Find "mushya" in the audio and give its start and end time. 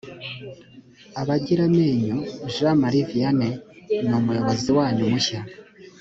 5.11-5.39